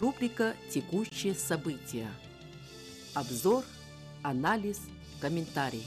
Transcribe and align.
Рубрика 0.00 0.54
«Текущие 0.70 1.34
события». 1.34 2.08
Обзор, 3.12 3.64
анализ, 4.22 4.80
комментарий. 5.20 5.84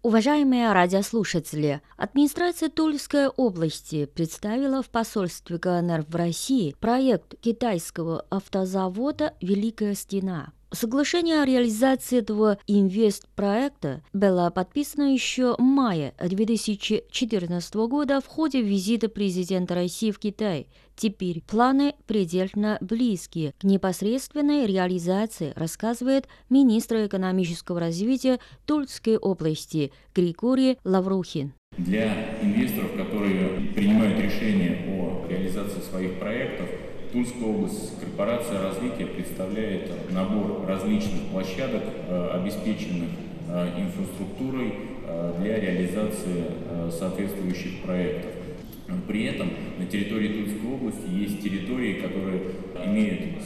Уважаемые 0.00 0.72
радиослушатели, 0.72 1.82
администрация 1.98 2.70
Тульской 2.70 3.28
области 3.28 4.06
представила 4.06 4.82
в 4.82 4.88
посольстве 4.88 5.58
КНР 5.58 6.06
в 6.08 6.16
России 6.16 6.74
проект 6.80 7.38
китайского 7.38 8.24
автозавода 8.30 9.34
«Великая 9.42 9.94
стена». 9.94 10.54
Соглашение 10.74 11.42
о 11.42 11.44
реализации 11.44 12.20
этого 12.20 12.56
инвестпроекта 12.66 14.02
было 14.14 14.48
подписано 14.48 15.12
еще 15.12 15.54
в 15.58 15.60
мае 15.60 16.14
2014 16.18 17.74
года 17.74 18.22
в 18.22 18.26
ходе 18.26 18.62
визита 18.62 19.10
президента 19.10 19.74
России 19.74 20.10
в 20.10 20.18
Китай. 20.18 20.68
Теперь 20.96 21.42
планы 21.42 21.94
предельно 22.06 22.78
близкие 22.80 23.52
к 23.58 23.64
непосредственной 23.64 24.66
реализации, 24.66 25.52
рассказывает 25.56 26.26
министр 26.48 27.04
экономического 27.06 27.78
развития 27.78 28.38
Тульской 28.64 29.18
области 29.18 29.92
Григорий 30.14 30.78
Лаврухин. 30.84 31.52
Для 31.76 32.40
инвесторов, 32.40 32.96
которые 32.96 33.72
принимают 33.74 34.18
решение 34.18 34.86
о 34.88 35.26
реализации 35.28 35.80
своих 35.80 36.18
проектов, 36.18 36.68
Тульская 37.12 37.44
область, 37.44 38.00
корпорация 38.00 38.62
развития 38.62 39.04
представляет 39.04 40.10
набор 40.12 40.64
различных 40.66 41.24
площадок, 41.30 41.82
э, 42.08 42.30
обеспеченных 42.32 43.10
э, 43.50 43.68
инфраструктурой 43.78 44.72
э, 45.06 45.34
для 45.40 45.60
реализации 45.60 46.44
соответствующих 46.90 47.82
проектов. 47.82 48.30
При 49.06 49.24
этом 49.24 49.50
на 49.78 49.84
территории 49.84 50.28
Тульской 50.28 50.72
области 50.72 51.10
есть 51.10 51.42
территории, 51.42 52.00
которые 52.00 52.40
имеют 52.86 53.42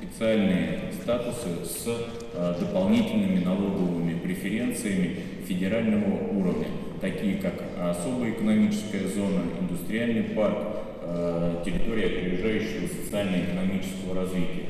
специальные 0.00 0.92
статусы 1.02 1.64
с 1.64 2.58
дополнительными 2.58 3.44
налоговыми 3.44 4.18
преференциями 4.18 5.16
федерального 5.46 6.26
уровня, 6.32 6.68
такие 7.00 7.36
как 7.36 7.54
особая 7.78 8.32
экономическая 8.32 9.06
зона, 9.08 9.42
индустриальный 9.60 10.24
парк, 10.34 10.58
территории 11.64 12.04
опережающего 12.40 12.88
социально-экономического 13.04 14.14
развития. 14.14 14.66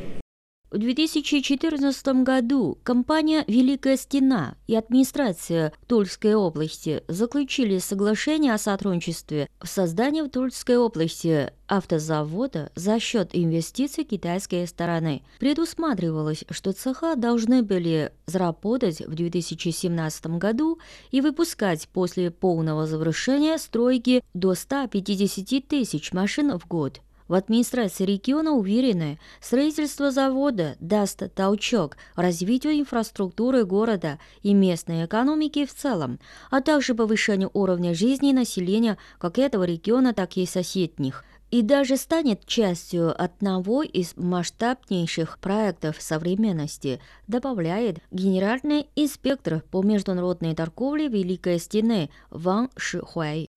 В 0.70 0.78
2014 0.78 2.22
году 2.22 2.78
компания 2.84 3.42
«Великая 3.48 3.96
стена» 3.96 4.54
и 4.68 4.76
администрация 4.76 5.72
Тульской 5.88 6.36
области 6.36 7.02
заключили 7.08 7.78
соглашение 7.78 8.54
о 8.54 8.58
сотрудничестве 8.58 9.48
в 9.60 9.66
создании 9.66 10.22
в 10.22 10.28
Тульской 10.28 10.76
области 10.76 11.50
автозавода 11.66 12.70
за 12.76 13.00
счет 13.00 13.30
инвестиций 13.32 14.04
китайской 14.04 14.64
стороны. 14.68 15.22
Предусматривалось, 15.40 16.44
что 16.50 16.70
цеха 16.70 17.16
должны 17.16 17.64
были 17.64 18.12
заработать 18.26 19.00
в 19.00 19.12
2017 19.12 20.38
году 20.38 20.78
и 21.10 21.20
выпускать 21.20 21.88
после 21.88 22.30
полного 22.30 22.86
завершения 22.86 23.58
стройки 23.58 24.22
до 24.34 24.54
150 24.54 25.66
тысяч 25.66 26.12
машин 26.12 26.56
в 26.56 26.68
год. 26.68 27.00
В 27.30 27.34
администрации 27.34 28.02
региона 28.02 28.50
уверены, 28.50 29.20
строительство 29.40 30.10
завода 30.10 30.74
даст 30.80 31.22
толчок 31.32 31.96
развитию 32.16 32.72
инфраструктуры 32.72 33.64
города 33.64 34.18
и 34.42 34.52
местной 34.52 35.04
экономики 35.04 35.64
в 35.64 35.72
целом, 35.72 36.18
а 36.50 36.60
также 36.60 36.92
повышению 36.96 37.52
уровня 37.54 37.94
жизни 37.94 38.32
населения 38.32 38.98
как 39.20 39.38
этого 39.38 39.62
региона, 39.62 40.12
так 40.12 40.36
и 40.36 40.44
соседних 40.44 41.24
и 41.52 41.62
даже 41.62 41.96
станет 41.96 42.46
частью 42.46 43.14
одного 43.20 43.82
из 43.82 44.16
масштабнейших 44.16 45.38
проектов 45.38 45.96
современности, 46.00 47.00
добавляет 47.28 47.98
генеральный 48.10 48.86
инспектор 48.96 49.62
по 49.70 49.82
международной 49.82 50.56
торговле 50.56 51.06
Великой 51.08 51.58
Стены 51.60 52.10
Ван 52.30 52.70
Шихуай. 52.76 53.49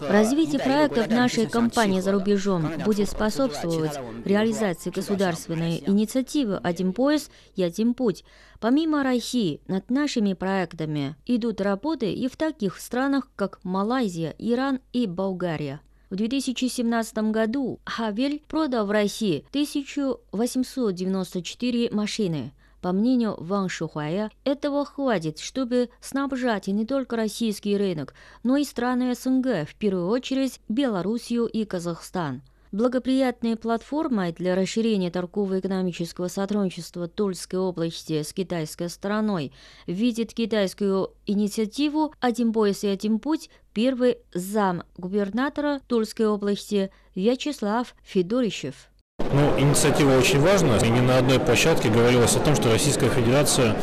Развитие 0.00 0.60
проектов 0.60 1.08
нашей 1.08 1.46
компании 1.46 2.00
за 2.00 2.12
рубежом 2.12 2.70
будет 2.84 3.10
способствовать 3.10 3.98
реализации 4.24 4.90
государственной 4.90 5.82
инициативы 5.84 6.60
«Один 6.62 6.92
пояс 6.92 7.30
и 7.56 7.64
один 7.64 7.94
путь». 7.94 8.24
Помимо 8.60 9.02
России, 9.02 9.60
над 9.66 9.90
нашими 9.90 10.34
проектами 10.34 11.16
идут 11.26 11.60
работы 11.60 12.12
и 12.12 12.28
в 12.28 12.36
таких 12.36 12.78
странах, 12.78 13.28
как 13.34 13.58
Малайзия, 13.64 14.36
Иран 14.38 14.78
и 14.92 15.08
Болгария. 15.08 15.80
В 16.10 16.16
2017 16.16 17.32
году 17.32 17.80
Хавель 17.84 18.40
продал 18.46 18.86
в 18.86 18.92
России 18.92 19.44
1894 19.50 21.90
машины– 21.90 22.52
по 22.82 22.92
мнению 22.92 23.36
Ван 23.38 23.68
Шухая, 23.68 24.30
этого 24.44 24.84
хватит, 24.84 25.38
чтобы 25.38 25.88
снабжать 26.00 26.66
не 26.66 26.84
только 26.84 27.16
российский 27.16 27.76
рынок, 27.76 28.12
но 28.42 28.56
и 28.56 28.64
страны 28.64 29.14
СНГ, 29.14 29.68
в 29.68 29.74
первую 29.76 30.08
очередь 30.08 30.60
Белоруссию 30.68 31.46
и 31.46 31.64
Казахстан. 31.64 32.42
Благоприятной 32.72 33.56
платформой 33.56 34.32
для 34.32 34.54
расширения 34.54 35.10
торгово-экономического 35.10 36.28
сотрудничества 36.28 37.06
Тульской 37.06 37.58
области 37.58 38.22
с 38.22 38.32
китайской 38.32 38.88
стороной 38.88 39.52
видит 39.86 40.32
китайскую 40.32 41.12
инициативу 41.26 42.14
«Один 42.18 42.52
пояс 42.52 42.82
и 42.82 42.88
один 42.88 43.18
путь» 43.18 43.50
первый 43.74 44.18
зам 44.32 44.84
губернатора 44.96 45.80
Тульской 45.86 46.26
области 46.26 46.90
Вячеслав 47.14 47.94
Федорищев. 48.02 48.88
Ну, 49.32 49.58
инициатива 49.58 50.16
очень 50.18 50.40
важна. 50.40 50.76
И 50.78 50.88
ни 50.88 51.00
на 51.00 51.18
одной 51.18 51.38
площадке 51.38 51.88
говорилось 51.88 52.36
о 52.36 52.40
том, 52.40 52.54
что 52.54 52.70
Российская 52.70 53.08
Федерация 53.08 53.76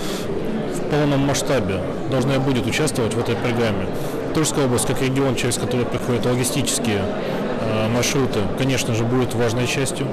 в 0.74 0.90
полном 0.90 1.22
масштабе 1.22 1.82
должна 2.12 2.40
будет 2.40 2.66
участвовать 2.68 3.14
в 3.14 3.20
этой 3.20 3.36
программе. 3.36 3.88
Тульская 4.34 4.66
область, 4.66 4.86
как 4.86 5.02
регион, 5.02 5.36
через 5.36 5.58
который 5.58 5.86
проходят 5.86 6.26
логистические 6.26 7.02
э, 7.02 7.88
маршруты, 7.90 8.40
конечно 8.58 8.94
же, 8.94 9.04
будет 9.04 9.34
важной 9.34 9.68
частью 9.68 10.08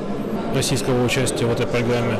российского 0.55 1.05
участия 1.05 1.45
в 1.45 1.53
этой 1.53 1.67
программе. 1.67 2.19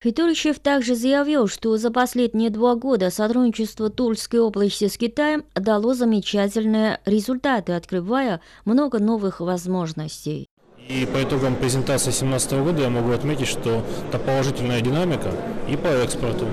Федорычев 0.00 0.60
также 0.60 0.94
заявил, 0.94 1.48
что 1.48 1.76
за 1.76 1.90
последние 1.90 2.50
два 2.50 2.76
года 2.76 3.10
сотрудничество 3.10 3.90
Тульской 3.90 4.38
области 4.38 4.86
с 4.86 4.96
Китаем 4.96 5.44
дало 5.56 5.94
замечательные 5.94 7.00
результаты, 7.04 7.72
открывая 7.72 8.40
много 8.64 9.00
новых 9.00 9.40
возможностей. 9.40 10.46
И 10.88 11.04
по 11.04 11.22
итогам 11.22 11.54
презентации 11.54 12.06
2017 12.06 12.52
года 12.64 12.82
я 12.82 12.88
могу 12.88 13.12
отметить, 13.12 13.46
что 13.46 13.84
это 14.08 14.18
положительная 14.18 14.80
динамика 14.80 15.30
и 15.68 15.76
по 15.76 15.88
экспорту, 15.88 16.46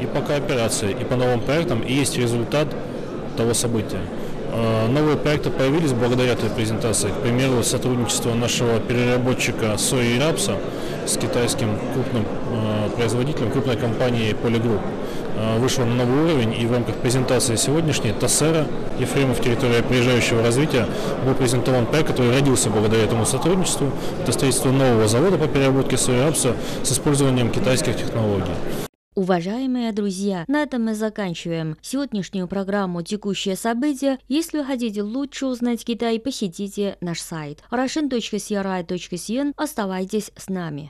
и 0.00 0.06
по 0.06 0.20
кооперации, 0.20 0.92
и 0.92 1.04
по 1.04 1.16
новым 1.16 1.40
проектам, 1.40 1.80
и 1.80 1.92
есть 1.92 2.16
результат 2.16 2.68
того 3.36 3.52
события. 3.52 3.98
А, 4.52 4.88
новые 4.88 5.16
проекты 5.16 5.50
появились 5.50 5.92
благодаря 5.92 6.32
этой 6.32 6.50
презентации. 6.50 7.08
К 7.08 7.22
примеру, 7.22 7.62
сотрудничество 7.62 8.34
нашего 8.34 8.80
переработчика 8.80 9.76
сои 9.78 10.16
и 10.16 10.20
рапса 10.20 10.56
с 11.06 11.16
китайским 11.16 11.78
крупным 11.94 12.24
а, 12.52 12.90
производителем, 12.90 13.50
крупной 13.50 13.76
компанией 13.76 14.32
Polygroup. 14.32 14.80
Э, 15.40 15.58
вышла 15.58 15.84
на 15.84 15.94
новый 15.94 16.24
уровень, 16.24 16.54
и 16.60 16.66
в 16.66 16.72
рамках 16.72 16.96
презентации 16.96 17.56
сегодняшней 17.56 18.12
ТАССЕРа 18.12 18.66
Ефремов 18.98 19.40
территории 19.40 19.78
опережающего 19.78 20.42
развития 20.42 20.86
был 21.24 21.34
презентован 21.34 21.86
проект, 21.86 22.08
который 22.08 22.32
родился 22.32 22.68
благодаря 22.68 23.04
этому 23.04 23.24
сотрудничеству. 23.24 23.90
Это 24.22 24.32
строительство 24.32 24.70
нового 24.70 25.08
завода 25.08 25.38
по 25.38 25.46
переработке 25.46 25.96
соевапса 25.96 26.56
с 26.82 26.92
использованием 26.92 27.50
китайских 27.50 27.96
технологий. 27.96 28.52
Уважаемые 29.20 29.92
друзья, 29.92 30.46
на 30.48 30.62
этом 30.62 30.86
мы 30.86 30.94
заканчиваем 30.94 31.76
сегодняшнюю 31.82 32.48
программу 32.48 33.02
«Текущие 33.02 33.54
события». 33.54 34.18
Если 34.28 34.56
вы 34.56 34.64
хотите 34.64 35.02
лучше 35.02 35.44
узнать 35.44 35.84
Китай, 35.84 36.18
посетите 36.18 36.96
наш 37.02 37.20
сайт 37.20 37.62
russian.cri.cn. 37.70 39.52
Оставайтесь 39.58 40.30
с 40.38 40.48
нами. 40.48 40.88